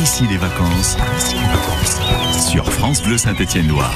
[0.00, 0.96] ici les vacances
[2.48, 3.94] sur France Bleu Saint-Étienne-Loire.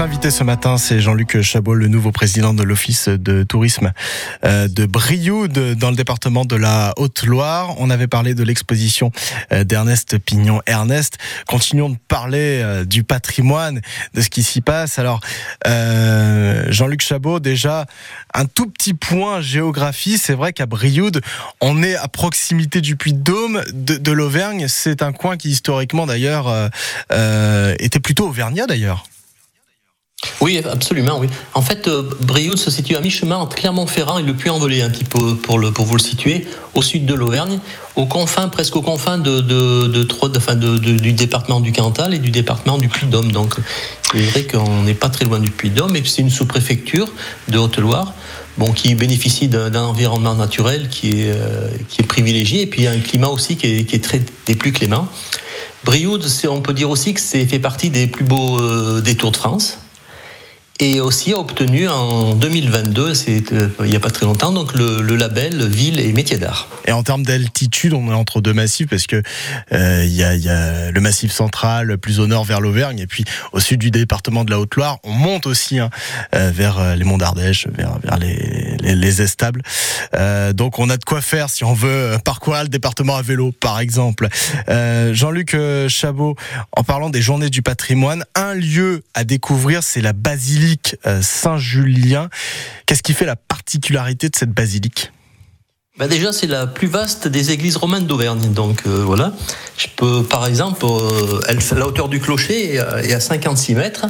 [0.00, 3.92] Invité ce matin, c'est Jean-Luc Chabot, le nouveau président de l'Office de tourisme
[4.44, 7.74] euh, de Brioude, dans le département de la Haute-Loire.
[7.76, 9.12] On avait parlé de l'exposition
[9.52, 10.62] euh, d'Ernest Pignon.
[10.64, 13.82] Ernest, continuons de parler euh, du patrimoine,
[14.14, 14.98] de ce qui s'y passe.
[14.98, 15.20] Alors,
[15.66, 17.84] Jean-Luc Chabot, déjà,
[18.32, 20.16] un tout petit point géographie.
[20.16, 21.20] C'est vrai qu'à Brioude,
[21.60, 24.64] on est à proximité du Puy-de-Dôme, de, de l'Auvergne.
[24.66, 26.70] C'est un coin qui, historiquement, d'ailleurs,
[27.78, 29.04] était plutôt auvergnat, d'ailleurs.
[30.40, 31.28] Oui, absolument, oui.
[31.54, 35.04] En fait, euh, Brioude se situe à mi-chemin entre Clermont-Ferrand et le Puy-en-Velay, un petit
[35.04, 37.58] peu pour, le, pour vous le situer, au sud de l'Auvergne,
[37.96, 43.32] aux confins, presque aux confins du département du Cantal et du département du Puy-de-Dôme.
[43.32, 43.54] Donc,
[44.12, 47.08] c'est vrai qu'on n'est pas très loin du Puy-de-Dôme, et c'est une sous-préfecture
[47.48, 48.12] de Haute-Loire.
[48.58, 52.98] Bon, qui bénéficie d'un environnement naturel qui est, euh, qui est privilégié et puis un
[52.98, 55.08] climat aussi qui est, qui est très des plus cléments.
[55.84, 59.36] Brioude, on peut dire aussi que c'est fait partie des plus beaux euh, détours de
[59.36, 59.78] France
[60.80, 65.14] et aussi obtenu en 2022, c'est euh, il n'y a pas très longtemps, donc le,
[65.14, 66.68] label Ville et Métier d'Art.
[66.86, 69.22] Et en termes d'altitude, on est entre deux massifs parce que
[69.72, 73.60] euh, il y, a, le massif central plus au nord vers l'Auvergne et puis au
[73.60, 75.90] sud du département de la Haute-Loire, on monte aussi hein,
[76.34, 79.62] euh, vers les monts d'Ardèche, vers, les, les, les estables.
[80.54, 83.80] Donc on a de quoi faire si on veut parcourir le département à vélo, par
[83.80, 84.28] exemple.
[84.68, 85.56] Jean-Luc
[85.88, 86.36] Chabot,
[86.72, 90.69] en parlant des journées du patrimoine, un lieu à découvrir, c'est la basilique
[91.06, 92.28] euh, Saint-Julien.
[92.86, 95.12] Qu'est-ce qui fait la particularité de cette basilique?
[95.98, 98.52] Bah déjà, c'est la plus vaste des églises romaines d'Auvergne.
[98.52, 99.32] Donc euh, voilà,
[99.76, 104.06] je peux, par exemple, euh, elle, la hauteur du clocher est à 56 mètres.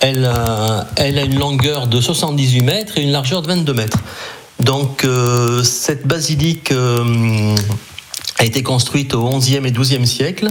[0.00, 3.98] Elle, a une longueur de 78 mètres et une largeur de 22 mètres.
[4.60, 5.06] Donc
[5.62, 6.72] cette basilique
[8.40, 10.48] a été construite au XIe et XIIe siècle,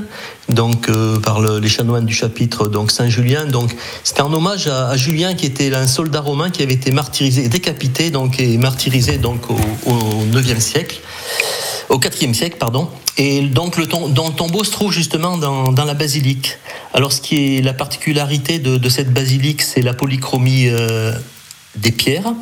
[0.49, 3.45] donc euh, par le, les chanoines du chapitre donc Saint Julien.
[3.45, 7.47] Donc c'était un hommage à, Julien qui était un soldat romain qui avait été martyrisé,
[7.47, 9.57] décapité donc et martyrisé donc au,
[9.91, 10.99] au siècle,
[11.89, 12.89] au IVe siècle pardon.
[13.17, 16.57] Et donc le, tombeau se trouve justement dans, la basilique.
[16.93, 20.67] Alors ce qui est la particularité de, de cette basilique, c'est la polychromie.
[20.69, 21.11] Euh,
[21.75, 22.33] des pierres,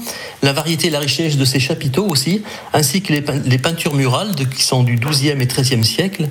[0.42, 4.64] la variété et la richesse de ces chapiteaux aussi, ainsi que les, peintures murales qui
[4.64, 6.30] sont du XIIe et XIIIe siècle.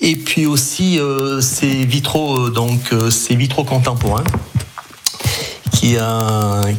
[0.00, 4.24] Et puis aussi euh, ces vitraux, euh, donc euh, ces vitraux contemporains
[5.72, 5.96] qui,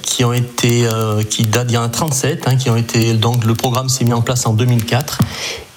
[0.02, 0.86] qui ont été,
[1.30, 4.12] qui datent d'il y a 37, hein, qui ont été donc le programme s'est mis
[4.12, 5.20] en place en 2004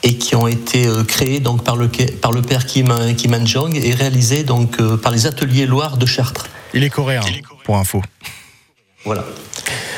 [0.02, 1.88] et qui ont été créés donc par le
[2.20, 6.48] par le père Kim Kim Jong et réalisés donc par les ateliers Loire de Chartres.
[6.74, 7.22] Il est coréen,
[7.62, 8.02] pour info.
[9.04, 9.24] Voilà.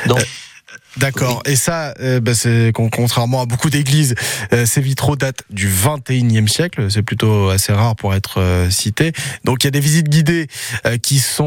[0.07, 0.21] Donc,
[0.97, 1.43] euh, D'accord.
[1.47, 4.15] Et ça, euh, bah, c'est contrairement à beaucoup d'églises,
[4.53, 6.91] euh, ces vitraux datent du 21e siècle.
[6.91, 9.13] C'est plutôt assez rare pour être euh, cité.
[9.45, 10.47] Donc il y a des visites guidées
[10.87, 11.45] euh, qui sont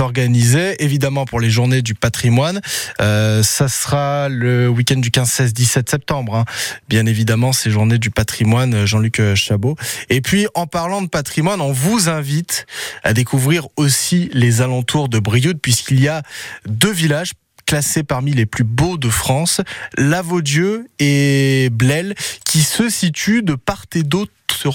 [0.00, 2.60] organisées, évidemment pour les journées du patrimoine.
[2.98, 6.36] ça sera le week-end du 15, 16, 17 septembre.
[6.36, 6.44] Hein.
[6.88, 9.76] Bien évidemment, ces journées du patrimoine, Jean-Luc Chabot.
[10.10, 12.66] Et puis en parlant de patrimoine, on vous invite
[13.02, 16.22] à découvrir aussi les alentours de Brioude, puisqu'il y a
[16.66, 17.32] deux villages
[17.66, 19.60] classés parmi les plus beaux de France,
[19.96, 22.14] Lavaudieu et Blel,
[22.44, 24.30] qui se situent de part et d'autre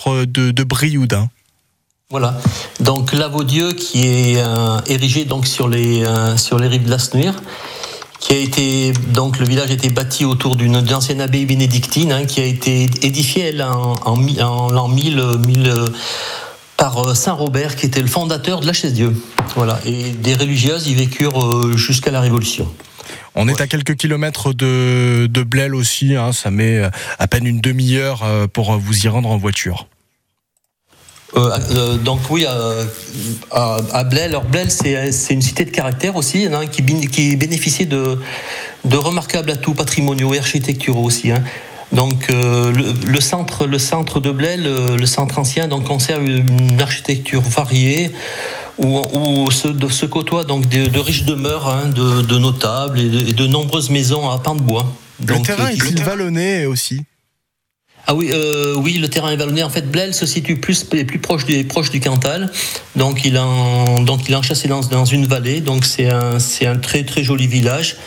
[0.07, 0.65] euh, de, de.
[2.09, 2.39] Voilà.
[2.79, 6.99] Donc Lavaudieu qui est euh, érigé donc sur les euh, sur les rives de la
[6.99, 7.35] Snuire,
[8.19, 12.25] qui a été donc le village a été bâti autour d'une ancienne abbaye bénédictine hein,
[12.25, 15.73] qui a été édifiée elle, en, l'an 1000, 1000
[16.79, 19.13] par Saint Robert qui était le fondateur de la Chaise Dieu.
[19.55, 19.79] Voilà.
[19.85, 22.67] Et des religieuses y vécurent euh, jusqu'à la Révolution.
[23.35, 26.31] On est à quelques kilomètres de, de Blel aussi, hein.
[26.31, 29.87] ça met euh, à peine une demi-heure euh, pour vous y rendre en voiture.
[31.35, 32.85] Euh, donc oui, euh,
[33.51, 37.85] à, à Blel, alors Blel c'est une cité de caractère aussi, hein, qui, qui bénéficie
[37.85, 38.19] de,
[38.85, 41.31] de remarquables atouts patrimoniaux et architecturaux aussi.
[41.31, 41.43] Hein.
[41.91, 46.23] Donc euh, le, le, centre, le centre de Blel, le, le centre ancien, donc conserve
[46.23, 48.11] une architecture variée
[48.77, 53.09] où, où se, se, côtoient donc de, de riches demeures hein, de, de, notables et
[53.09, 54.85] de, et de, nombreuses maisons à pain de bois.
[55.19, 57.01] Donc, le terrain est vallonné aussi?
[58.09, 59.61] Ah oui, euh, oui, le terrain est vallonné.
[59.61, 62.51] En fait, Blel se situe plus, plus proche, du, proche du Cantal.
[62.95, 63.45] Donc, il a,
[64.01, 65.61] donc, il dans, dans une vallée.
[65.61, 67.97] Donc, c'est un, un très, très joli village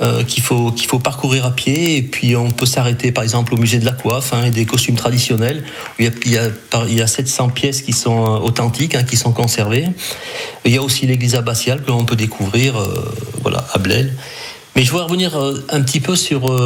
[0.00, 1.96] euh, qu'il faut, qu'il faut parcourir à pied.
[1.96, 4.64] Et puis, on peut s'arrêter, par exemple, au musée de la coiffe hein, et des
[4.64, 5.64] costumes traditionnels.
[5.98, 6.50] Il y, a, il, y a,
[6.86, 9.88] il y a 700 pièces qui sont euh, authentiques, hein, qui sont conservées.
[10.64, 12.74] Il y a aussi l'église abbatiale que l'on peut découvrir
[13.42, 14.14] voilà, à Blel.
[14.76, 15.36] Mais je voudrais revenir
[15.70, 16.56] un petit peu sur,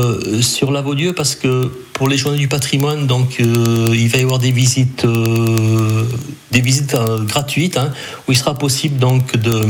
[0.42, 4.50] sur Lavaudieu parce que pour les journées du patrimoine, donc il va y avoir des
[4.52, 5.06] visites,
[6.50, 6.96] des visites
[7.26, 7.92] gratuites, hein,
[8.26, 9.66] où il sera possible donc de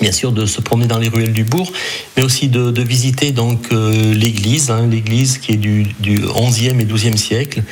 [0.00, 1.72] bien sûr de se promener dans les ruelles du bourg,
[2.16, 6.84] mais aussi de, visiter donc euh, l'église, hein, l'église qui est du, du, 11e et
[6.84, 7.62] 12e siècle,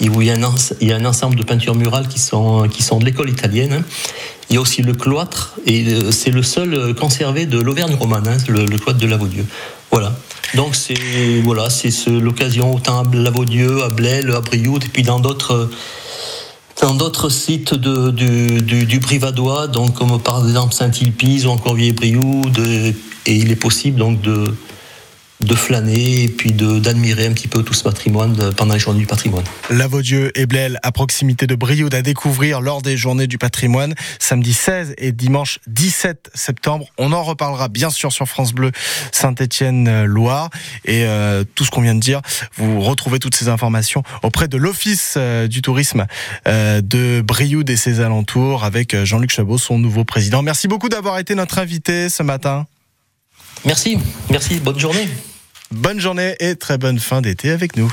[0.00, 0.34] où il y, a
[0.96, 3.72] un, ensemble de peintures murales qui sont, qui sont de l'école italienne.
[3.72, 3.84] Hein.
[4.50, 8.26] Il y a aussi le cloître, et euh, c'est le seul conservé de l'Auvergne romane,
[8.28, 9.44] hein, le, cloître de Lavaudieu.
[10.54, 15.20] Donc c'est voilà, c'est l'occasion autant à Lavaudieu, à Blêle, à Brioude, et puis dans
[15.20, 15.70] d'autres
[16.80, 21.74] dans d'autres sites de, du, du, du, Brivadois, donc comme par exemple Saint-Ilpise ou encore
[21.74, 22.94] Vieux-Brioude, et
[23.34, 24.54] il est possible donc de,
[25.40, 29.06] de flâner et puis d'admirer un petit peu tout ce patrimoine pendant les journées du
[29.06, 29.44] patrimoine.
[29.70, 34.52] Lavaudieu et Blêle à proximité de Brioude à découvrir lors des journées du patrimoine samedi
[34.52, 36.86] 16 et dimanche 17 septembre.
[36.98, 38.72] On en reparlera bien sûr sur France Bleu
[39.12, 40.50] Saint-Étienne-Loire
[40.84, 42.22] et euh, tout ce qu'on vient de dire,
[42.56, 46.06] vous retrouvez toutes ces informations auprès de l'Office euh, du tourisme
[46.48, 50.42] euh, de Brioude et ses alentours avec Jean-Luc Chabot, son nouveau président.
[50.42, 52.66] Merci beaucoup d'avoir été notre invité ce matin.
[53.64, 53.98] Merci,
[54.30, 55.08] merci, bonne journée.
[55.70, 57.92] Bonne journée et très bonne fin d'été avec nous.